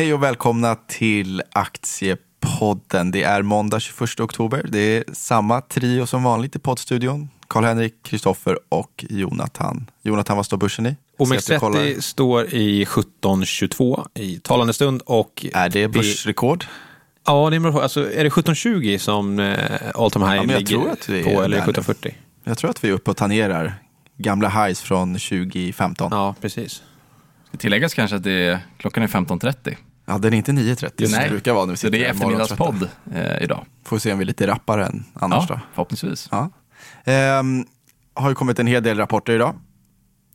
[0.00, 3.10] Hej och välkomna till Aktiepodden.
[3.10, 4.66] Det är måndag 21 oktober.
[4.68, 7.28] Det är samma trio som vanligt i poddstudion.
[7.48, 9.90] Karl-Henrik, Kristoffer och Jonathan.
[10.02, 10.96] Jonathan, vad står börsen i?
[11.18, 15.46] OMX30 står i 1722 i talande stund och...
[15.52, 16.64] Är det börsrekord?
[17.26, 17.82] Ja, det är.
[17.82, 19.56] Alltså, är det 1720 som eh,
[19.94, 21.70] all time high Ja, ligger tror att vi är på, eller där nu.
[21.70, 22.14] 1740?
[22.44, 23.74] Jag tror att vi är uppe och tangerar
[24.16, 26.08] gamla highs från 2015.
[26.12, 26.82] Ja, precis.
[27.48, 29.76] Ska tilläggas kanske att det är, klockan är 15.30.
[30.18, 33.42] den är inte 9.30 som det brukar vara när vi så det är eftermiddagspodd eh,
[33.42, 33.66] idag.
[33.84, 35.60] Får se om vi är lite rappare än annars ja, då.
[35.74, 36.28] förhoppningsvis.
[36.30, 36.50] Ja.
[37.04, 37.64] Ehm,
[38.14, 39.54] har ju kommit en hel del rapporter idag.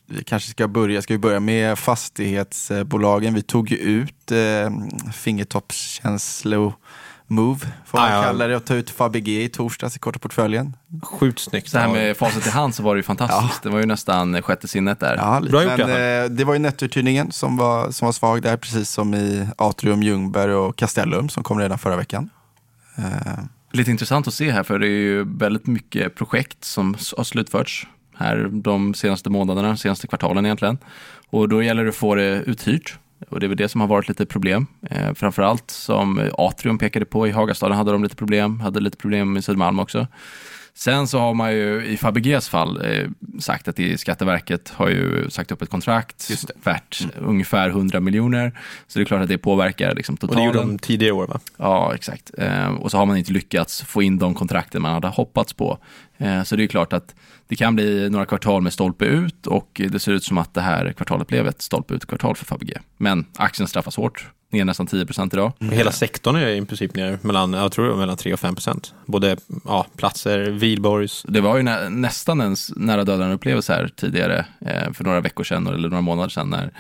[0.07, 3.34] Vi kanske ska börja, ska vi börja med fastighetsbolagen.
[3.34, 4.70] Vi tog ju ut eh,
[5.13, 6.73] fingertoppskänslo
[7.27, 8.23] move, får man Ah, ja.
[8.23, 10.76] kalla det, och ta ut Fabege i torsdags i korta portföljen.
[11.04, 11.70] Sjukt snyggt.
[11.70, 13.63] Så här med facit i hand så var det ju fantastiskt.
[13.63, 15.15] Det var ju nästan sjätte sinnet där.
[15.18, 15.51] Ja, lite.
[15.51, 18.90] Bra gjort, Men eh, det var ju nettouthyrningen som var, som var svag där, precis
[18.90, 22.29] som i Atrium, Ljungberg och Castellum som kom redan förra veckan.
[22.98, 23.03] Eh,
[23.71, 27.87] Lite intressant att se här för det är ju väldigt mycket projekt som har slutförts
[28.18, 30.77] här de senaste månaderna, senaste kvartalen egentligen.
[31.29, 32.98] Och då gäller det att få det uthyrt.
[33.29, 34.68] Och det är väl det som har varit lite problem.
[34.90, 38.98] Eh, framförallt som eh, Atrium pekade på i Hagastaden hade de lite problem, hade lite
[38.98, 40.07] problem i Södermalm också.
[40.77, 43.09] Sen så har man ju i Fabeges fall eh,
[43.40, 46.71] sagt att i Skatteverket har ju sagt upp ett kontrakt det.
[46.71, 48.59] värt ungefär 100 miljoner.
[48.87, 50.77] Så det är klart att det påverkar liksom Och det gjorde totalen.
[50.77, 51.40] de tidigare år, va?
[51.57, 52.31] Ja, exakt.
[52.37, 55.77] Eh, och så har man inte lyckats få in de kontrakten man hade hoppats på.
[56.18, 57.15] Eh, så det är klart att
[57.48, 60.62] det kan bli några kvartal med stolpe ut och det ser ut som att det
[60.62, 62.81] här kvartalet blev ett stolpe ut-kvartal för Fabege.
[62.98, 65.51] Men aktien straffas hårt, ner nästan 10 idag.
[65.59, 68.94] Och Hela sektorn är i princip ner mellan, jag tror mellan 3 och 5 procent.
[69.06, 71.25] Både ja, platser, Wihlborgs.
[71.28, 75.44] Det var ju nä- nästan en nära döden upplevelse här tidigare, eh, för några veckor
[75.44, 76.72] sedan eller några månader sedan när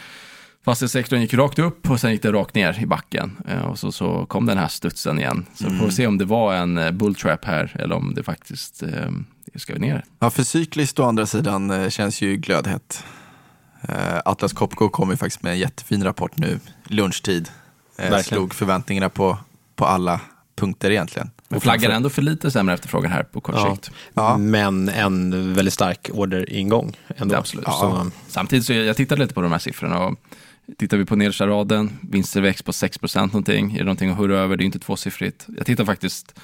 [0.65, 3.37] fastighetssektorn gick rakt upp och sen gick det rakt ner i backen.
[3.47, 5.45] Eh, och så, så kom den här studsen igen.
[5.55, 8.83] Så får vi se om det var en eh, bulltrap här eller om det faktiskt
[8.83, 8.89] eh,
[9.55, 10.03] ska vi ner.
[10.19, 13.03] Ja, för cykliskt å andra sidan eh, känns ju glödhett.
[13.89, 17.49] Eh, Atlas Copco kom ju faktiskt med en jättefin rapport nu, lunchtid.
[17.97, 18.23] Eh, Verkligen.
[18.23, 19.37] slog förväntningarna på,
[19.75, 20.21] på alla
[20.55, 21.29] punkter egentligen.
[21.49, 23.75] Och flaggar ändå för lite sämre efterfrågan här på kort Ja.
[23.75, 23.91] sikt.
[24.13, 24.37] Ja.
[24.37, 27.35] Men en väldigt stark orderingång ändå.
[27.35, 27.65] Absolut.
[27.65, 30.15] Så, Samtidigt så jag, jag tittade lite på de här siffrorna och
[30.77, 34.57] tittar vi på nedersta raden, vinsttillväxt på 6 någonting, är det någonting att hurra över?
[34.57, 35.45] Det är inte tvåsiffrigt.
[35.57, 36.39] Jag tittar faktiskt,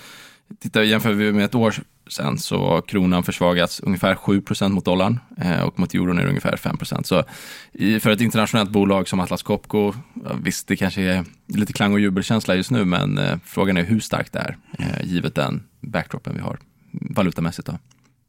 [0.59, 1.75] tittar, jämför vi med ett år
[2.07, 6.29] sedan så har kronan försvagats ungefär 7% mot dollarn eh, och mot euron är det
[6.29, 7.23] ungefär 5 Så
[7.71, 9.93] i, för ett internationellt bolag som Atlas Copco,
[10.43, 13.99] visst det kanske är lite klang och jubelkänsla just nu, men eh, frågan är hur
[13.99, 16.59] starkt det är, eh, givet den backdropen vi har
[16.91, 17.67] valutamässigt.
[17.67, 17.79] Då.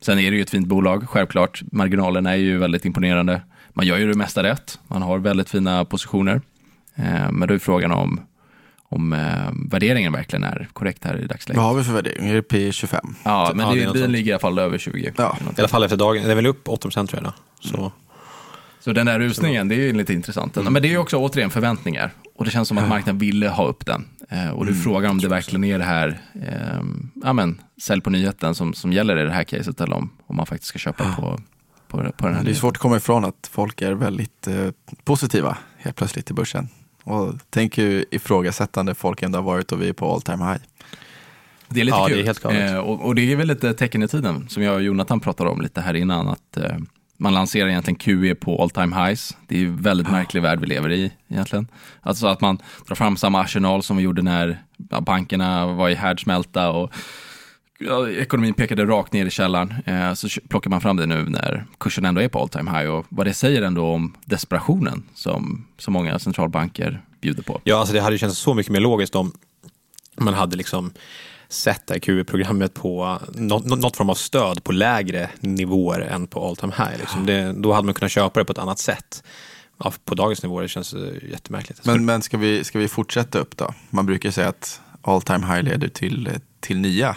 [0.02, 1.62] Sen är det ju ett fint bolag, självklart.
[1.72, 3.42] Marginalerna är ju väldigt imponerande.
[3.72, 4.80] Man gör ju det mesta rätt.
[4.88, 6.40] Man har väldigt fina positioner.
[6.94, 8.20] Eh, men då är frågan om,
[8.92, 9.18] om eh,
[9.70, 11.56] värderingen verkligen är korrekt här i dagsläget.
[11.56, 12.28] Vad har vi för värdering?
[12.28, 12.98] Är det P25?
[13.24, 14.10] Ja, men Ja, det det, den sånt.
[14.10, 15.12] ligger i alla fall över 20.
[15.16, 15.36] Ja.
[15.56, 16.22] I alla fall efter dagen.
[16.24, 17.32] Det är väl upp 8 procent tror jag.
[17.32, 17.68] Då.
[17.68, 17.92] Så.
[18.80, 20.54] Så den där rusningen, det är ju lite intressant.
[20.56, 22.10] Men det är ju också återigen förväntningar.
[22.36, 24.04] Och det känns som att marknaden ville ha upp den.
[24.30, 26.82] Eh, och det är frågan om det verkligen är det här, eh,
[27.24, 30.36] ja men, sälj på nyheten som, som gäller i det här caset eller om, om
[30.36, 31.40] man faktiskt ska köpa på,
[31.88, 32.54] på, på den här Det är nyheten.
[32.54, 34.68] svårt att komma ifrån att folk är väldigt eh,
[35.04, 36.68] positiva helt plötsligt till börsen.
[37.04, 40.60] Och tänk hur ifrågasättande folk ändå har varit och vi är på all time high.
[41.68, 42.16] Det är lite Ja, kul.
[42.16, 42.70] det är helt galet.
[42.70, 45.50] eh, och, och det är väl lite tecken i tiden, som jag och Jonathan pratade
[45.50, 46.76] om lite här innan, att eh,
[47.16, 49.36] man lanserar egentligen QE på all time highs.
[49.48, 51.66] Det är ju väldigt märklig värld vi lever i egentligen.
[52.00, 55.94] Alltså att man drar fram samma arsenal som vi gjorde när ja, bankerna var i
[55.94, 56.92] härdsmälta och
[58.18, 59.74] ekonomin pekade rakt ner i källaren.
[59.86, 62.90] Eh, så plockar man fram det nu när kursen ändå är på all time high
[62.90, 67.60] och vad det säger ändå om desperationen som så många centralbanker bjuder på.
[67.64, 69.32] Ja, alltså det hade känts så mycket mer logiskt om
[70.16, 70.92] man hade liksom
[71.48, 76.48] sett det här QE-programmet på något, något form av stöd på lägre nivåer än på
[76.48, 76.98] all time high.
[76.98, 77.26] Liksom.
[77.26, 79.22] Det, då hade man kunnat köpa det på ett annat sätt.
[79.78, 81.84] Ja, på dagens nivå det känns det jättemärkligt.
[81.84, 83.74] Men, men ska, vi, ska vi fortsätta upp då?
[83.90, 87.16] Man brukar säga att all time high leder till, eh, till nya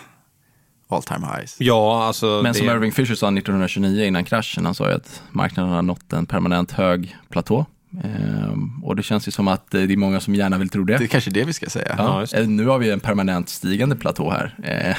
[0.95, 1.55] all time highs.
[1.59, 5.21] ja, alltså Men det, som Irving Fisher sa 1929 innan kraschen, han sa ju att
[5.31, 7.65] marknaden har nått en permanent hög platå.
[8.03, 10.83] Ehm, och det känns ju som att eh, det är många som gärna vill tro
[10.83, 10.97] det.
[10.97, 11.95] Det är kanske det vi ska säga.
[11.97, 14.55] Ja, Ja, eh, nu har vi en permanent stigande platå här.
[14.63, 14.95] Eh,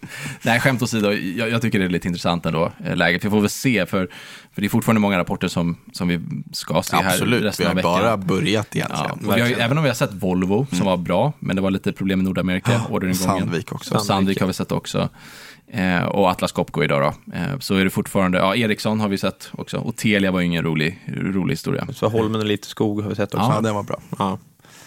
[0.41, 3.25] Nej, skämt åsido, jag, jag tycker det är lite intressant ändå, eh, läget.
[3.25, 4.07] Vi får väl se, för,
[4.53, 6.19] för det är fortfarande många rapporter som, som vi
[6.53, 7.91] ska se här Absolut, vi resten har av veckan.
[7.91, 9.07] bara börjat egentligen.
[9.21, 11.61] Ja, vi har, ju- även om vi har sett Volvo, som var bra, men det
[11.61, 13.39] var lite problem i Nordamerika, och orderingången.
[13.39, 13.95] Sandvik också.
[13.95, 15.09] Och Sandvik har vi sett också.
[15.73, 17.33] Eh, och Atlas Copco idag då.
[17.35, 19.77] Eh, så är det fortfarande, ja Ericsson har vi sett också.
[19.77, 21.87] Och Telia var ju ingen rolig, rolig historia.
[21.93, 23.45] Så Holmen och lite skog har vi sett också.
[23.47, 23.61] Ja, Ja.
[23.61, 23.99] den var bra.
[24.19, 24.37] Ja.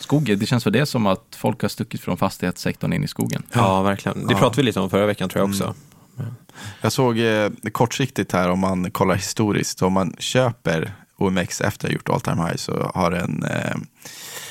[0.05, 3.43] Skogen, det känns för det som att folk har stuckit från fastighetssektorn in i skogen.
[3.53, 4.27] Ja, verkligen.
[4.27, 4.39] Det Ja.
[4.39, 5.75] pratade vi lite om förra veckan tror jag också.
[6.81, 9.83] Jag såg eh, kortsiktigt här om man kollar historiskt.
[9.83, 13.77] Om man köper OMX efter att ha gjort all time high så har den eh,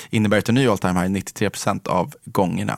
[0.10, 2.78] innebär en ny all time high 93 procent av gångerna.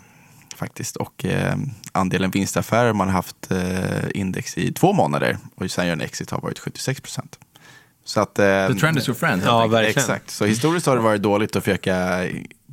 [0.55, 0.95] Faktiskt.
[0.95, 1.55] Och eh,
[1.91, 6.31] andelen vinstaffärer man har haft eh, index i två månader och sen gör en exit
[6.31, 7.39] har varit 76 procent.
[8.05, 8.39] Så att...
[8.39, 9.41] Eh, The trend is your friend.
[9.45, 9.89] Ja, verkligen.
[9.99, 10.29] Exakt.
[10.31, 12.23] Så historiskt har det varit dåligt att försöka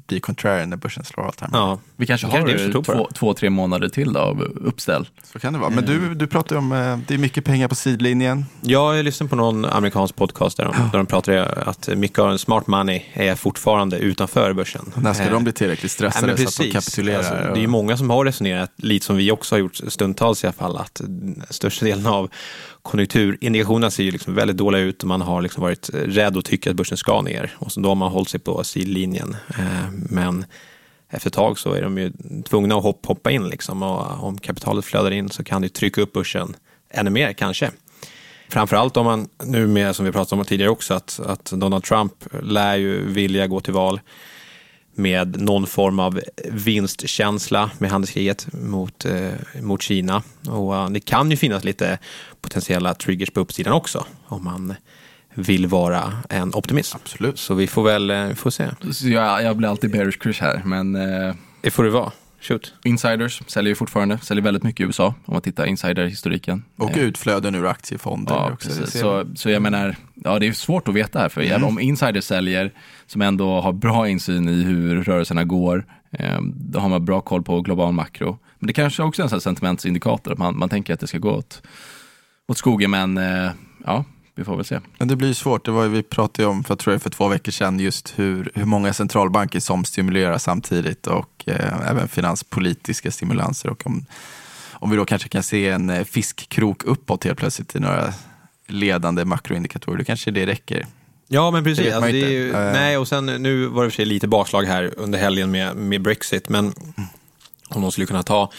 [0.06, 1.50] bli contrarian när börsen slår all time.
[1.52, 1.78] Ja.
[1.96, 3.14] Vi kanske kanske har på två, det.
[3.14, 5.08] två, tre månader till då, av uppställ.
[5.32, 5.70] Så kan det vara.
[5.70, 8.44] Men du, du pratar ju om, eh, det är mycket pengar på sidlinjen.
[8.60, 12.66] Jag lyssnade på någon amerikansk podcast där de, där de pratade att mycket av smart
[12.66, 14.92] money är fortfarande utanför börsen.
[14.96, 16.72] När ska Eh, de bli tillräckligt Ja, stressade men så att de precis.
[16.94, 17.18] kapitulerar?
[17.18, 19.76] Alltså, och- det är ju många som har resonerat, lite som vi också har gjort
[19.88, 21.00] stundtals i alla fall, att
[21.50, 22.30] största delen av
[22.82, 26.70] konjunkturindikationerna ser ju liksom väldigt dåliga ut och man har liksom varit rädd och tycker
[26.70, 27.56] att börsen ska ner.
[27.58, 29.36] Och så då har man hållit sig på sidlinjen.
[29.58, 30.44] Eh, men
[31.08, 32.12] efter ett tag så är de ju
[32.48, 36.12] tvungna att hoppa in liksom och om kapitalet flödar in så kan det trycka upp
[36.12, 36.56] börsen
[36.90, 37.70] ännu mer kanske.
[38.48, 42.12] Framförallt om man, nu med som vi pratade om tidigare också, att, att Donald Trump
[42.42, 44.00] lär ju vilja gå till val
[44.94, 49.30] med någon form av vinstkänsla med handelskriget mot, eh,
[49.60, 50.22] mot Kina.
[50.48, 51.98] Och eh, det kan ju finnas lite
[52.40, 54.74] potentiella triggers på uppsidan också om man
[55.34, 56.94] vill vara en optimist.
[56.94, 57.38] Absolut.
[57.38, 58.68] Så vi får väl eh, vi får se.
[58.92, 62.12] Så jag, jag blir alltid bearish crush här, men eh, Det får det vara.
[62.42, 62.74] Shoot.
[62.84, 66.64] insiders säljer ju fortfarande, säljer väldigt mycket i USA om man tittar insider-historiken.
[66.76, 68.34] Och Eh, utflöden ur aktiefonder.
[68.34, 69.00] Ja, också, precis.
[69.00, 71.28] Så, så jag menar, ja, det är svårt att veta här.
[71.28, 71.64] För Mm.
[71.64, 72.72] om insiders säljer,
[73.06, 77.42] som ändå har bra insyn i hur rörelserna går, eh, då har man bra koll
[77.42, 78.38] på global makro.
[78.58, 81.06] Men det kanske också är en sån här sentimentsindikator, att man, man tänker att det
[81.06, 81.62] ska gå åt,
[82.48, 83.50] åt skogen, men eh,
[83.84, 84.04] ja,
[84.34, 84.80] vi får väl se.
[84.98, 85.64] Men det blir ju svårt.
[85.64, 88.18] Det var ju, vi pratade ju om för, tror jag, för två veckor sedan just
[88.18, 93.68] hur, hur många centralbanker som stimulerar samtidigt och eh, även finanspolitiska stimulanser.
[93.70, 94.06] Och om,
[94.72, 98.12] om vi då kanske kan se en eh, fiskkrok uppåt helt plötsligt i några
[98.68, 100.86] ledande makroindikatorer, då kanske det räcker.
[101.28, 101.84] Ja, men Det precis.
[101.86, 102.72] man Alltså, det ju, Eh.
[102.72, 106.02] nej, och sen nu var det för sig lite bakslag här under helgen med, med
[106.02, 106.74] Brexit, men
[107.72, 108.50] om de skulle kunna ta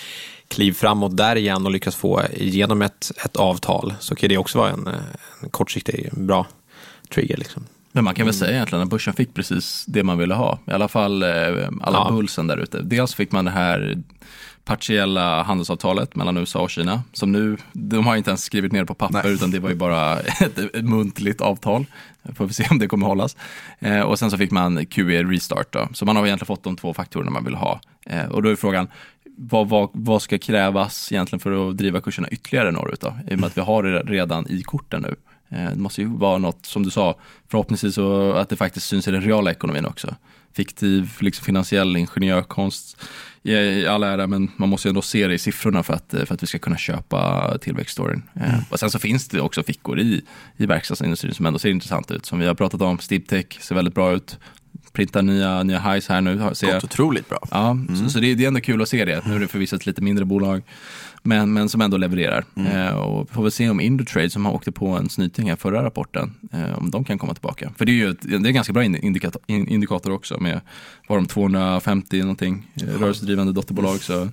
[0.48, 4.58] kliv framåt där igen och lyckas få igenom ett, ett avtal så kan det också
[4.58, 4.90] vara en,
[5.44, 6.48] en kortsiktig bra
[7.14, 7.38] trigger.
[7.38, 7.66] Liksom.
[7.92, 10.60] Men man kan väl säga egentligen att börsen fick precis det man ville ha.
[10.68, 11.30] I alla fall eh,
[11.82, 12.10] alla Ja.
[12.12, 12.82] bullsen där ute.
[12.82, 13.98] Dels fick man det här
[14.66, 17.04] partiella handelsavtalet mellan USA och Kina.
[17.14, 19.34] Som nu, de har inte ens skrivit ner på papper Nej.
[19.34, 21.86] utan det var ju bara ett, muntligt avtal.
[22.36, 23.38] Får vi se om det kommer hållas.
[23.80, 25.88] Eh, och sen så fick man QE restart då.
[25.94, 27.80] Så man har egentligen fått de två faktorerna man vill ha.
[28.06, 28.88] Eh, och då är frågan,
[29.38, 33.18] vad, vad, vad ska krävas egentligen för att driva kurserna ytterligare norrut då?
[33.30, 35.16] I och med att vi har det redan i korten nu.
[35.54, 37.16] Eh, Det måste ju vara något, som du sa,
[37.50, 40.16] förhoppningsvis så att det faktiskt syns i den reala ekonomin också.
[40.56, 42.98] Fiktiv, liksom finansiell ingenjörkonst
[43.44, 46.34] i all ära, men man måste ju ändå se det i siffrorna för att, för
[46.34, 48.24] att vi ska kunna köpa tillväxtstoryn.
[48.36, 50.22] Eh, Och sen så finns det också fickor i,
[50.58, 52.26] i verkstadsindustrin som ändå ser intressant ut.
[52.26, 54.40] Som vi har pratat om, Steeptech ser väldigt bra ut.
[54.94, 56.50] Printar nya, nya highs här nu.
[56.54, 56.76] Ser jag.
[56.76, 57.40] Gått otroligt bra.
[57.52, 59.22] Ja, så, så det, det är ändå kul att se det.
[59.28, 60.62] Nu är det förvisso ett lite mindre bolag,
[61.24, 62.44] men, men som ändå levererar.
[62.74, 65.84] Eh, och får väl se om Indutrade som har åkte på en snyting här förra
[65.84, 67.72] rapporten, eh, om de kan komma tillbaka.
[67.78, 70.38] För det är ju ett, det är en ganska bra in- indikator, in, indikator också
[70.40, 70.62] med,
[71.08, 74.04] var de 250 någonting, eh, rörelsedrivande dotterbolag.
[74.04, 74.30] Så,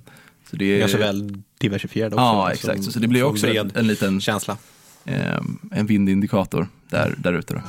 [0.49, 2.21] så det är, Ganska väl diversifierad också.
[2.23, 2.83] Ja, exakt.
[2.83, 4.57] Så, så det blir också en, en liten känsla.
[5.05, 5.37] eh,
[5.71, 7.53] en vindindikator där, där ute.
[7.53, 7.61] Då.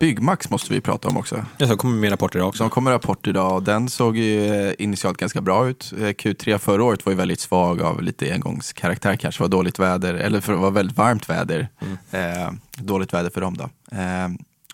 [0.00, 1.44] Byggmax måste vi prata om också.
[1.58, 2.58] Ja, så kommer mer rapporter idag också.
[2.58, 5.92] Som kommer rapport idag den såg ju eh, initialt ganska bra ut.
[5.92, 9.42] Eh, Q3 förra året var ju väldigt svag av lite engångskaraktär kanske.
[9.42, 11.68] var dåligt väder, eller för det var väldigt varmt väder.
[12.10, 13.96] Eh, dåligt väder för dem då.
[13.96, 14.28] Eh,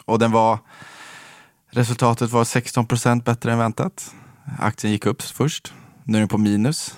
[0.04, 0.58] och den var,
[1.70, 4.14] resultatet var 16 procent bättre än väntat.
[4.58, 6.94] Aktien gick upp först, nu är den på minus.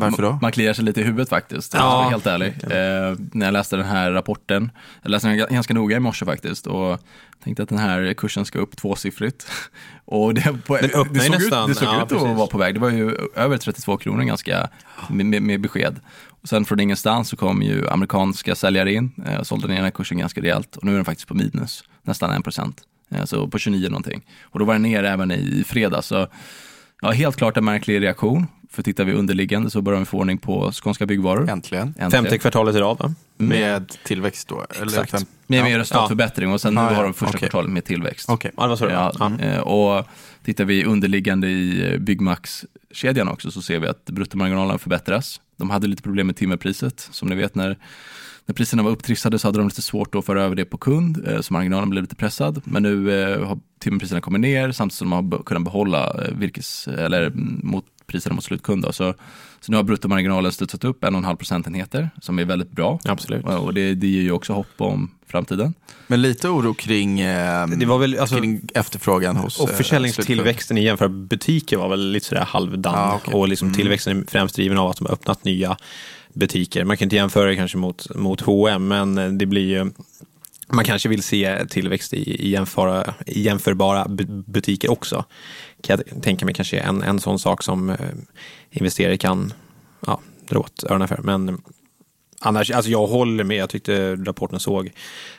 [0.00, 0.38] Varför då?
[0.42, 2.48] Man kliar sig lite i huvudet faktiskt, om jag vara helt ärlig.
[2.48, 4.70] Eh, när jag läste den här rapporten,
[5.02, 7.00] jag läste den ganska noga i morse faktiskt och
[7.44, 9.46] tänkte att den här kursen ska upp tvåsiffrigt.
[10.04, 12.58] Och det, på, det ju såg nästan, ut, det såg ja, ut att vara på
[12.58, 12.74] väg.
[12.74, 14.68] Det var ju över 32 kronor ganska
[15.08, 16.00] med, med, besked.
[16.28, 19.90] Och sen från ingenstans så kom ju amerikanska säljare in och sålde ner den här
[19.90, 20.76] kursen ganska rejält.
[20.76, 22.82] Och nu är den faktiskt på minus, nästan 1 procent.
[23.24, 24.24] Så på 29 någonting.
[24.42, 26.02] Och då var den ner även i fredag.
[26.02, 26.28] Så
[27.02, 28.46] ja, helt klart en märklig reaktion.
[28.70, 31.50] För tittar vi underliggande så börjar vi få ordning på skånska byggvaror.
[31.50, 31.86] Äntligen.
[31.88, 32.10] Äntligen.
[32.10, 33.14] Femte kvartalet i rad, va?
[33.36, 34.66] Med tillväxt då?
[34.74, 35.10] Eller Exakt.
[35.10, 35.64] fem- Med ja.
[35.64, 36.96] mer resultatförbättring och sen nu Ah, ja.
[36.96, 37.38] har de första Okej.
[37.48, 38.28] kvartalet med tillväxt.
[38.30, 38.50] Okej.
[38.56, 39.12] Ja, det var så det var.
[39.18, 39.44] Ja, Ja.
[39.46, 40.06] eh, Och
[40.44, 45.40] tittar vi underliggande i eh, Byggmax logistikkedjan också så ser vi att bruttomarginalen förbättras.
[45.56, 47.08] De hade lite problem med timmerpriset.
[47.10, 47.78] Som ni vet när,
[48.48, 51.28] när priserna var upptrissade så hade de lite svårt att föra över det på kund,
[51.28, 52.62] eh, så marginalen blev lite pressad.
[52.64, 56.88] Men nu eh, har timmerpriserna kommit ner samtidigt som de har kunnat behålla eh, virkes,
[56.88, 58.82] eller mm, mot priserna mot slutkund.
[58.82, 58.92] Då.
[58.92, 59.14] Så,
[59.60, 62.98] så nu har bruttomarginalen studsat upp 1,5 procentenheter som är väldigt bra.
[63.04, 63.44] Absolut.
[63.44, 65.74] Och det, det ger ju också hopp om framtiden.
[66.06, 70.78] Men lite oro kring, eh, Det var väl, alltså, kring efterfrågan hos och eh, försäljningstillväxten
[70.78, 72.94] i jämförbara butiker var väl lite sådär halvdan.
[72.96, 73.34] Ah, okej.
[73.34, 75.76] Och liksom tillväxten är främst driven av att de har öppnat nya
[76.32, 76.84] butiker.
[76.84, 79.90] Man kan inte jämföra det kanske mot, mot H&M men det blir ju
[80.72, 84.06] man kanske vill se tillväxt i, jämföra, jämförbara
[84.46, 85.24] butiker också.
[85.82, 87.96] Kan jag tänka mig kanske en, en sån sak som eh,
[88.70, 89.52] investerare kan
[90.06, 91.20] ja, dra åt öronen för.
[91.22, 91.62] Men
[92.40, 93.56] annars, alltså jag håller med.
[93.56, 94.90] Jag tyckte rapporten såg,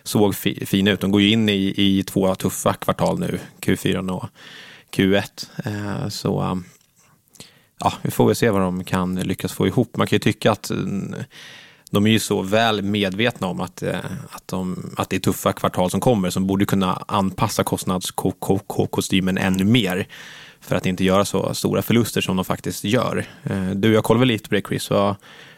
[0.03, 1.01] såg fi, fin ut.
[1.01, 4.29] De går ju in i, i två tuffa kvartal nu, Q4 och
[4.91, 5.47] Q1.
[5.65, 6.61] Eh, så
[7.79, 9.97] ja, vi får väl se vad de kan lyckas få ihop.
[9.97, 11.15] Man kan ju tycka att mm,
[11.89, 13.95] de är ju så väl medvetna om att, eh,
[14.31, 19.63] att, de, att det är tuffa kvartal som kommer som borde kunna anpassa kostnadskostymen ännu
[19.63, 20.07] mer
[20.61, 23.25] för att inte göra så stora förluster som de faktiskt gör.
[23.43, 24.89] Eh, Du jag kollade lite på det Chris.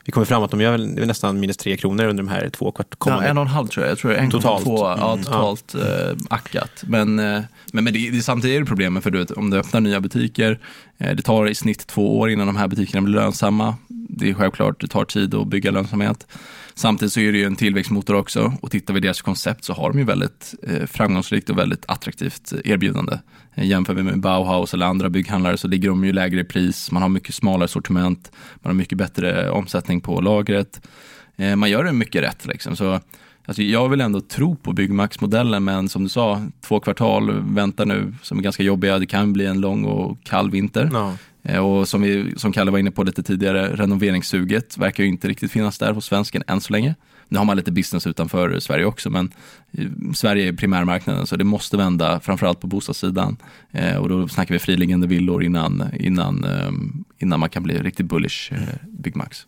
[0.05, 2.95] Vi kommer fram att de gör nästan minus tre kronor under de här två kvart
[3.05, 3.91] Ja, en och en halv tror jag.
[3.91, 4.65] Jag tror 1,2 Totalt.
[4.67, 5.23] ja, Mm.
[5.25, 6.83] totalt eh, ackat.
[6.87, 9.57] Men, eh, men, men det, det, samtidigt är det problemet för du vet, om du
[9.57, 10.59] öppnar nya butiker,
[10.97, 13.75] eh, det tar i snitt två år innan de här butikerna blir lönsamma.
[14.13, 16.27] Det är självklart, det tar tid att bygga lönsamhet.
[16.73, 19.89] Samtidigt så är det ju en tillväxtmotor också och tittar vi deras koncept så har
[19.89, 23.19] de ju väldigt eh, framgångsrikt och väldigt attraktivt eh, erbjudande.
[23.55, 26.91] Eh, jämför vi med Bauhaus eller andra bygghandlare så ligger de ju lägre i pris,
[26.91, 30.87] man har mycket smalare sortiment, man har mycket bättre omsättning på lagret.
[31.35, 32.75] Eh, man gör det mycket rätt liksom.
[32.75, 32.99] Så,
[33.45, 38.13] alltså, jag vill ändå tro på Byggmax-modellen men som du sa, två kvartal väntar nu
[38.21, 38.99] som är ganska jobbiga.
[38.99, 40.85] Det kan bli en lång och kall vinter.
[40.85, 41.17] No.
[41.43, 45.27] Eh, Och som, vi, som Kalle var inne på lite tidigare, renoveringssuget verkar ju inte
[45.27, 46.95] riktigt finnas där hos svensken än så länge.
[47.27, 49.31] Nu har man lite business utanför Sverige också, men
[49.71, 53.37] eh, Sverige är primärmarknaden, så det måste vända, framförallt på bostadssidan.
[53.71, 56.71] Eh, och då snackar vi friliggande villor innan, innan, eh,
[57.19, 59.47] innan man kan bli riktigt bullish eh, Byggmax.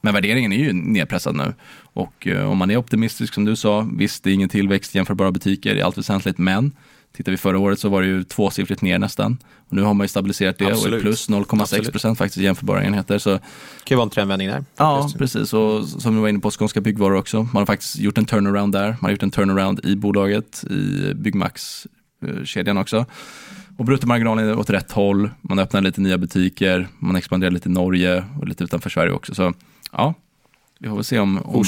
[0.00, 1.54] Men värderingen är ju nedpressad nu.
[1.82, 5.32] Och eh, om man är optimistisk som du sa, visst det är ingen tillväxt jämförbara
[5.32, 6.72] butiker i allt väsentligt, men
[7.16, 9.38] tittar vi förra året så var det ju tvåsiffrigt ner nästan.
[9.68, 11.02] Och nu har man ju stabiliserat det och är Absolut.
[11.02, 11.92] plus 0,6 Absolut.
[11.92, 13.18] procent faktiskt i jämförbara enheter.
[13.18, 13.38] Så Det
[13.84, 14.64] kan ju vara en trendvändning där.
[14.76, 15.52] Ja, precis.
[15.52, 17.42] Och som vi var inne på, Skånska Byggvaror också.
[17.42, 18.88] Man har faktiskt gjort en turnaround där.
[18.88, 23.06] Man har gjort en turnaround i bolaget, i Byggmax-kedjan också.
[23.76, 25.30] Och bruttomarginalen är åt rätt håll.
[25.40, 26.88] Man öppnar lite nya butiker.
[26.98, 29.34] Man expanderar lite i Norge och lite utanför Sverige också.
[29.34, 29.52] Så
[29.92, 30.14] ja,
[30.78, 31.64] vi får väl se om, om,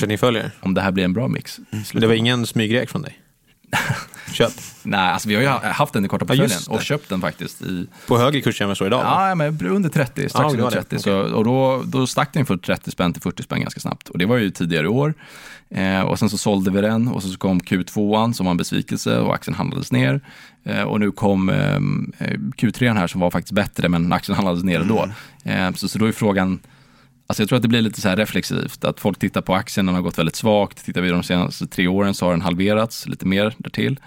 [0.60, 1.60] om det här blir en bra mix.
[1.92, 3.20] det var ingen smygrek från dig?
[4.36, 4.52] Köp.
[4.82, 6.72] Nej, alltså vi har ju haft den i korta Ja, portföljen det.
[6.74, 9.00] och köpt den faktiskt i På högre kurs än vad står idag?
[9.04, 10.76] Ja, men under 30, strax Ja, under var det.
[10.76, 10.98] 30.
[10.98, 14.08] Så, och då, då stack den från 30 spänn till 40 spänn ganska snabbt.
[14.08, 15.14] Och det var ju tidigare i år.
[15.70, 19.18] Eh, och sen så sålde vi den och så kom Q2 som var en besvikelse
[19.18, 20.20] och aktien handlades ner.
[20.64, 21.78] Eh, och nu kom eh,
[22.56, 25.08] Q3 här som var faktiskt bättre men aktien handlades ner ändå.
[25.44, 26.58] Eh, så, så då är frågan,
[27.26, 29.86] Alltså jag tror att det blir lite så här reflexivt, att folk tittar på aktien,
[29.86, 30.84] den har gått väldigt svagt.
[30.84, 34.00] Tittar vi de senaste tre åren så har den halverats, lite mer därtill.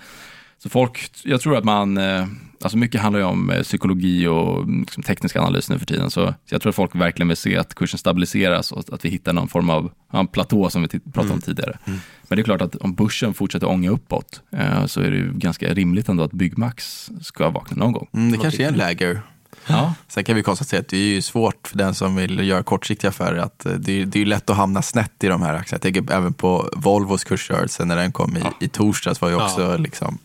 [0.57, 2.27] Så folk, jag tror att man, eh,
[2.61, 6.11] alltså mycket handlar ju om eh, psykologi och mm, liksom teknisk analys nu för tiden.
[6.11, 9.33] Så, jag tror att folk verkligen vill se att kursen stabiliseras och att vi hittar
[9.33, 11.77] någon form av en platå som vi pratade om tidigare.
[11.85, 15.33] Men det är klart att om börsen fortsätter ånga uppåt eh, så är det ju
[15.33, 18.07] ganska rimligt ändå att Byggmax ska vakna någon gång.
[18.13, 19.21] Mm, det kanske är en läger.
[19.67, 22.63] Ja, Sen kan vi konstatera att det är ju svårt för den som vill göra
[22.63, 23.37] kortsiktiga affärer.
[23.37, 25.79] Att eh, det, är, det är lätt att hamna snett i de här aktierna.
[25.83, 29.61] Jag tänker även på Volvos kursrörelse när den kom i, i torsdags var ju också
[29.61, 29.77] Ja.
[29.77, 30.17] liksom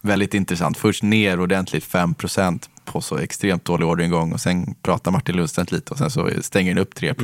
[0.00, 0.78] väldigt intressant.
[0.78, 5.90] Först ner ordentligt 5% på så extremt dålig orderingång och sen pratar Martin Lundstedt lite
[5.92, 7.14] och sen så stänger den upp 3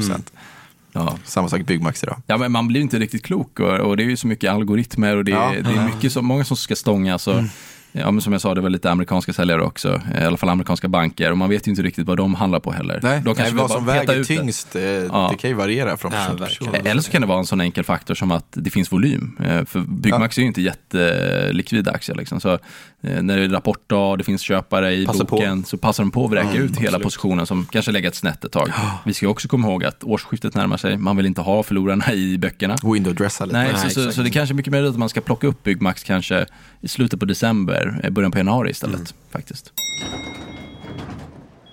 [0.93, 1.17] ja.
[1.25, 2.23] Samma sak Byggmax idag.
[2.27, 5.17] Ja, men man blir inte riktigt klok och, och det är ju så mycket algoritmer
[5.17, 5.53] och det, Ja.
[5.65, 7.19] det är mycket så, många som ska stånga.
[7.19, 7.45] Så,
[7.93, 10.89] ja, men som jag sa, det var lite amerikanska säljare också, i alla fall amerikanska
[10.89, 13.01] banker och man vet ju inte riktigt vad de handlar på heller.
[13.03, 14.37] Nej, de Nej vad bara som väger ut det.
[14.37, 15.29] tyngst, eh, Ja.
[15.33, 16.87] det kan ju variera från Ja, person till person.
[16.87, 19.37] Eller så kan det vara en sån enkel faktor som att det finns volym.
[19.45, 22.17] Eh, För Byggmax är ju inte jättelikvida aktier.
[22.17, 22.41] Liksom.
[22.41, 22.59] Så
[23.01, 25.37] när det är rapportdag, det finns köpare i Passa på.
[25.37, 27.03] boken, så passar de på att vräka ut hela absolut.
[27.03, 28.73] positionen som kanske legat snett ett tag.
[29.05, 30.97] Vi ska också komma ihåg att årsskiftet närmar sig.
[30.97, 32.77] Man vill inte ha förlorarna i böckerna.
[32.83, 33.59] Window-dressa lite.
[33.59, 34.15] Nej, Nej, så, exakt.
[34.17, 36.47] så det kanske är mycket möjligt att man ska plocka upp Byggmax kanske
[36.81, 39.15] i slutet på december, eh, början på januari istället.
[39.31, 39.73] Faktiskt.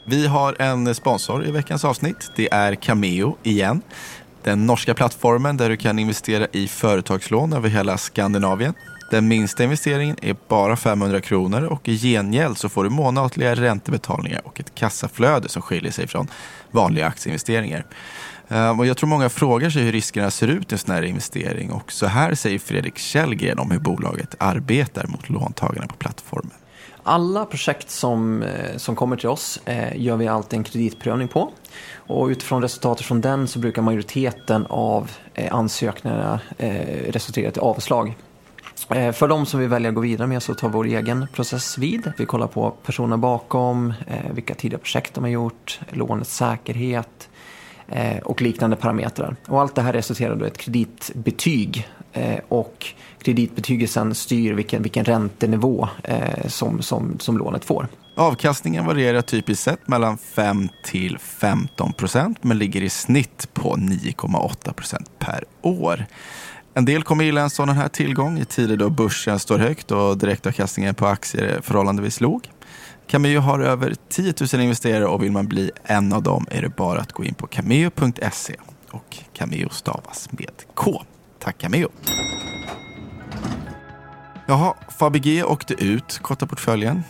[0.09, 2.31] Vi har en sponsor i veckans avsnitt.
[2.35, 3.81] Det är Cameo igen.
[4.43, 8.73] Den norska plattformen där du kan investera i företagslån över hela Skandinavien.
[9.09, 14.41] Den minsta investeringen är bara 500 kronor och i gengäld så får du månatliga räntebetalningar
[14.43, 16.27] och ett kassaflöde som skiljer sig från
[16.71, 17.85] vanliga aktieinvesteringar.
[18.47, 21.03] Eh, och jag tror många frågar sig hur riskerna ser ut i en sån här
[21.03, 26.51] investering och så här säger Fredrik Källgren om hur bolaget arbetar mot låntagarna på plattformen.
[27.03, 31.51] Alla projekt som, eh, som kommer till oss eh, gör vi alltid en kreditprövning på.
[31.95, 38.15] Och utifrån resultatet från den så brukar majoriteten av eh, ansökningarna eh, resultera i avslag.
[38.89, 41.77] Eh, för de som vi väljer att gå vidare med så tar vår egen process
[41.77, 42.11] vid.
[42.17, 47.29] Vi kollar på personer bakom, eh, vilka tidigare projekt de har gjort, lånets säkerhet
[47.87, 49.35] eh, och liknande parametrar.
[49.47, 51.87] Och allt det här resulterar i ett kreditbetyg
[52.47, 52.85] och
[53.21, 55.89] kreditbetyget sen styr vilken, vilken räntenivå
[56.47, 57.87] som, som, som lånet får.
[58.15, 64.73] Avkastningen varierar typiskt sett mellan 5 till 15 procent men ligger i snitt på 9,8
[64.73, 66.05] procent per år.
[66.77, 70.17] En del kommer gilla en sådan här tillgång i tider då börsen står högt och
[70.17, 72.49] direktavkastningen på aktier är förhållandevis låg.
[73.07, 76.69] Cameo har över 10 000 investerare och vill man bli en av dem är det
[76.69, 78.55] bara att gå in på cameo.se
[78.91, 81.03] och Cameo stavas med K.
[81.39, 81.89] Tack Cameo!
[84.47, 87.03] Jaha, Fabege åkte ut, korta portföljen.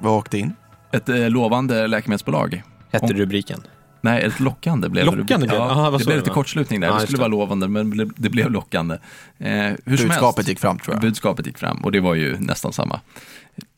[0.00, 0.52] Vad åkte in?
[0.92, 2.62] Ett eh, lovande läkemedelsbolag.
[2.90, 3.60] Hette rubriken.
[4.04, 5.38] Nej, ett lockande blev Lockande det.
[5.38, 6.34] blev- Ja, aha, det blev lite va?
[6.34, 6.88] kortslutning där.
[6.88, 7.20] Ja, det skulle det.
[7.20, 8.94] vara lovande, men det blev- lockande.
[9.38, 11.00] Eh, hur som Budskapet helst, gick fram tror jag.
[11.02, 13.00] budskapet gick fram och det var ju nästan samma.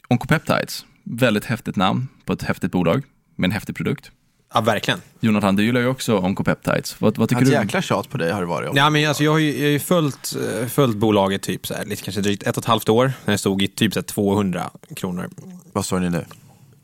[0.08, 3.02] Oncopeptides, väldigt häftigt namn på ett häftigt bolag
[3.36, 4.10] med en häftig produkt.
[4.54, 5.00] Ja, verkligen.
[5.20, 7.00] Jonathan, du gillar ju också Oncopeptides.
[7.00, 7.54] Vad, vad tycker Ett du?
[7.54, 8.70] jäkla tjat på dig har det varit.
[8.70, 8.76] om.
[8.76, 11.74] Ja, men alltså, jag har ju, jag har ju följt, eh, följt bolaget typ så
[11.74, 13.12] här, lite, kanske drygt ett och ett halvt år.
[13.24, 15.28] När det stod i typ så här, 200 kronor.
[15.72, 16.24] Vad står ni nu?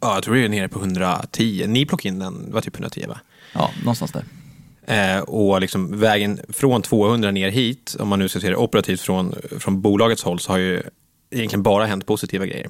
[0.00, 1.64] Ja, jag tror det är nere på 110.
[1.68, 3.18] Ni plockade in den, det var typ 110 va?
[3.52, 4.24] Ja, någonstans där.
[4.86, 9.00] Eh, och liksom vägen från 200 ner hit, om man nu ska se det operativt
[9.00, 10.82] från, från bolagets håll, så har ju
[11.30, 12.68] egentligen bara hänt positiva grejer.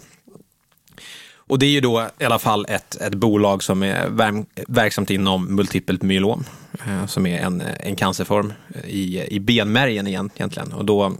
[1.50, 5.10] Och det är ju då i alla fall ett, ett bolag som är verm, verksamt
[5.10, 6.44] inom multipelt myelom,
[6.86, 8.52] eh, som är en, en cancerform
[8.84, 10.72] i, i benmärgen igen, egentligen.
[10.72, 11.12] Och då,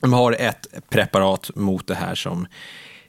[0.00, 2.46] de har ett preparat mot det här som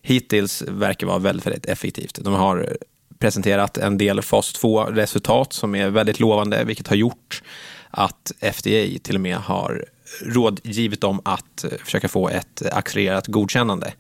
[0.02, 2.20] hittills verkar vara väldigt, väldigt effektivt.
[2.24, 2.78] De har
[3.26, 7.44] presenterat en del fas 2-resultat som är väldigt lovande, vilket har gjort
[7.90, 9.86] att FDA till och med har
[10.22, 13.94] rådgivit dem att eh, försöka få ett accelererat godkännande,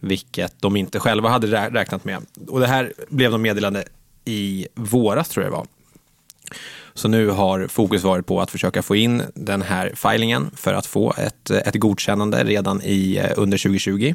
[0.00, 2.22] vilket de inte själva hade räknat med.
[2.48, 3.84] Och det här blev de meddelande
[4.24, 5.66] i våras, tror jag det var.
[6.94, 10.86] Så nu har fokus varit på att försöka få in den här filingen för att
[10.86, 14.14] få ett, ett godkännande redan i, eh, under 2020.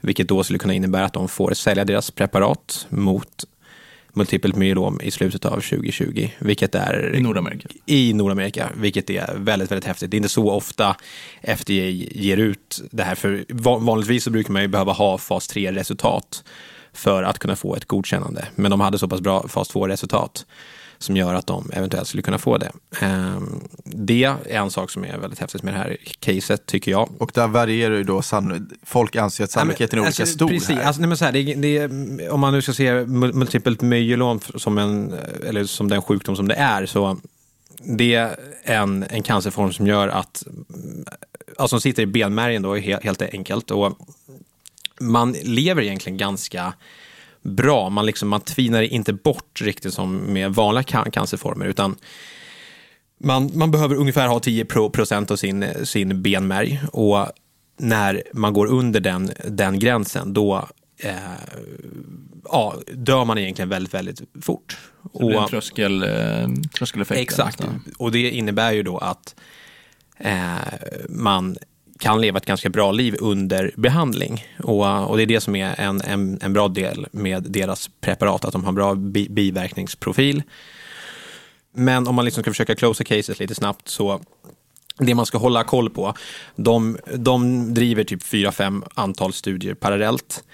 [0.00, 3.44] Vilket då skulle kunna innebära att de får sälja deras preparat mot
[4.14, 6.28] multipelt myelom i slutet av 2020.
[6.38, 7.68] Vilket är I Nordamerika.
[7.86, 10.10] i Nordamerika, vilket är väldigt, väldigt häftigt.
[10.10, 10.96] Det är inte så ofta
[11.56, 11.72] FDA
[12.12, 16.44] ger ut det här, för va- vanligtvis så brukar man ju behöva ha fas 3-resultat
[16.92, 18.44] för att kunna få ett godkännande.
[18.54, 20.46] Men de hade så pass bra fas 2-resultat
[21.02, 22.70] som gör att de eventuellt skulle kunna få det.
[23.00, 27.08] Ehm, Det är en sak som är väldigt häftigt med det här caset, tycker jag.
[27.18, 28.22] Och där varierar ju då
[28.86, 30.82] folk anser att sannolikheten är olika alltså, stor Precis, här.
[30.84, 34.78] alltså, nej, så här, det, det, om man nu ska se mul- multipelt myelom som,
[34.78, 35.14] en,
[35.48, 37.16] eller som den sjukdom som det är, så
[37.84, 40.42] det är en, en cancerform som gör att,
[41.48, 43.70] alltså som sitter i benmärgen då helt, helt enkelt.
[43.70, 43.98] Och
[45.00, 46.72] man lever egentligen ganska
[47.42, 47.90] bra.
[47.90, 51.96] Man, liksom, man tvinar inte bort riktigt som med vanliga can- cancerformer, utan
[53.24, 57.26] man, man behöver ungefär ha 10 pro- procent av sin, sin benmärg och
[57.78, 61.12] när man går under den, den gränsen då eh,
[62.44, 64.78] ja, dör man egentligen väldigt, väldigt fort.
[65.12, 67.20] Så det blir en tröskel, eh, tröskeleffekt.
[67.20, 67.60] Exakt,
[67.98, 69.34] och det innebär ju då att
[70.18, 70.56] eh,
[71.08, 71.56] man
[72.02, 74.46] kan leva ett ganska bra liv under behandling.
[74.62, 77.90] Och, eh, och det är det som är en, en, en bra del med deras
[78.00, 80.42] preparat, att de har bra bi, biverkningsprofil.
[81.74, 84.20] Men om man liksom ska försöka close caset lite snabbt så
[84.98, 86.14] det man ska hålla koll på,
[86.56, 90.44] de, de driver typ 4-5 antal studier parallellt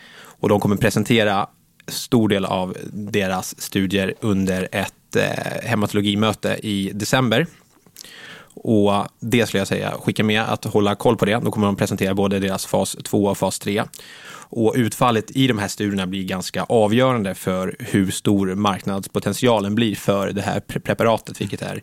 [0.40, 1.48] och de kommer presentera
[1.86, 7.46] stor del av deras studier under ett eh, hematologimöte i december.
[8.64, 11.40] Och det skulle jag säga, skicka med att hålla koll på det.
[11.44, 13.82] Då kommer de presentera både deras fas 2 och fas 3.
[14.50, 20.30] Och utfallet i de här studierna blir ganska avgörande för hur stor marknadspotentialen blir för
[20.30, 21.82] det här pre- preparatet, vilket är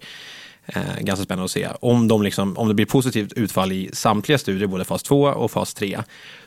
[0.66, 1.68] eh, ganska spännande att se.
[1.82, 5.52] Om, de liksom, om det blir positivt utfall i samtliga studier, både fas 2 och
[5.52, 6.00] fas 3,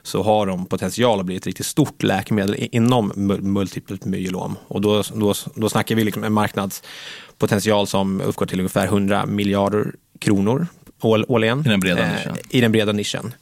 [0.02, 4.56] så har de potential att bli ett riktigt stort läkemedel inom multipelt myelom.
[4.68, 9.94] Och då, då, då snackar vi liksom en marknadspotential som uppgår till ungefär 100 miljarder
[10.18, 10.66] kronor
[11.02, 11.60] årligen.
[11.66, 12.36] I den breda Eh, nischen.
[12.50, 13.34] I den breda nischen.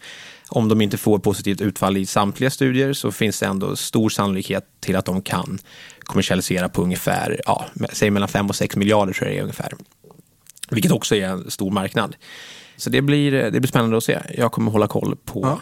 [0.49, 4.65] om de inte får positivt utfall i samtliga studier så finns det ändå stor sannolikhet
[4.81, 5.59] till att de kan
[6.01, 9.73] kommersialisera på ungefär, ja, säg mellan 5 och 6 miljarder tror jag det är ungefär.
[10.71, 12.17] Vilket också är en stor marknad.
[12.77, 14.19] Så det blir, det blir spännande att se.
[14.37, 15.61] Jag kommer hålla koll på Ja.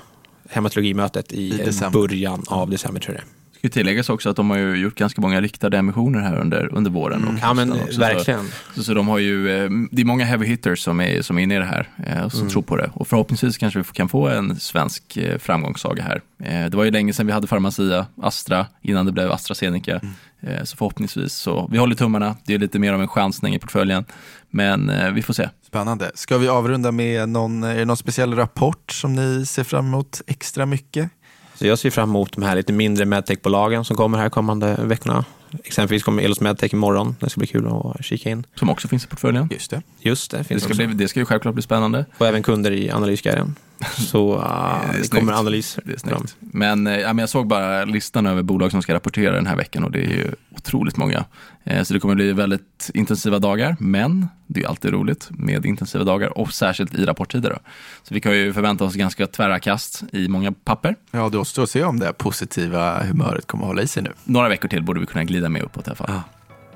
[0.50, 3.43] hematologimötet i, I början av december tror jag det är.
[3.64, 6.74] Ska ju tilläggas också att de har ju gjort ganska många riktade emissioner här under,
[6.74, 7.24] under våren.
[7.28, 8.40] och Ja men också, så- verkligen.
[8.74, 11.42] Så, så de har ju, eh, det är många heavy hitters som är, som är
[11.42, 12.90] inne i det här eh, och som tror på det.
[12.94, 16.20] Och förhoppningsvis kanske vi kan få en svensk eh, framgångssaga här.
[16.68, 20.00] Det var ju länge sedan vi hade Pharmacia, Astra, innan det blev AstraZeneca.
[20.40, 22.36] Eh, Så förhoppningsvis så, vi håller tummarna.
[22.46, 24.04] Det är lite mer av en chansning i portföljen.
[24.50, 25.48] Men vi får se.
[25.66, 26.10] Spännande.
[26.14, 30.20] Ska vi avrunda med någon, är det någon speciell rapport som ni ser fram emot
[30.26, 31.10] extra mycket?
[31.54, 35.24] Så jag ser fram emot de här lite mindre medtech-bolagen som kommer här kommande veckorna.
[35.64, 37.16] Exempelvis kommer Elos Medtech imorgon.
[37.20, 38.46] Det ska bli kul att kika in.
[38.54, 39.48] Som också finns i portföljen.
[39.52, 39.82] Just det.
[40.00, 40.86] Just det, Det finns ska, också.
[40.86, 42.04] bli, det ska ju självklart bli spännande.
[42.18, 43.54] Och även kunder i analysguiden.
[43.96, 45.14] Så uh, Det det, snyggt.
[45.14, 45.78] kommer analys.
[45.84, 46.36] Det är snyggt.
[46.40, 49.56] Men, eh, ja, men jag såg bara listan över bolag som ska rapportera den här
[49.56, 51.24] veckan och det är ju otroligt många.
[51.64, 55.66] Eh, Så det kommer bli väldigt intensiva dagar, men det är ju alltid roligt med
[55.66, 57.50] intensiva dagar och särskilt i rapporttider.
[57.50, 57.56] Då.
[58.02, 60.96] Så vi kan ju förvänta oss ganska tvära kast i många papper.
[61.10, 64.12] Ja, då återstår att se om det positiva humöret kommer att hålla i sig nu.
[64.24, 66.20] Några veckor till borde vi kunna glida med uppåt i alla fall.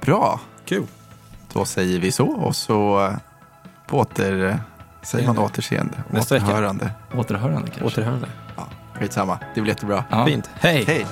[0.00, 0.82] Bra, Kul.
[1.52, 3.12] då säger vi så och så eh,
[3.86, 4.58] på åter,
[5.08, 6.46] säger man återseende, Nästa vecka.
[6.46, 6.90] återhörande.
[7.14, 7.84] Återhörande kanske.
[7.84, 8.26] Återhörande.
[8.56, 10.04] Ja, skitsamma, det blir jättebra.
[10.10, 10.26] Ja.
[10.26, 10.50] Fint.
[10.60, 10.84] Hej!
[10.86, 11.06] Hej!